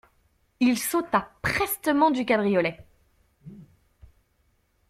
[0.59, 2.87] Il sauta prestement du cabriolet.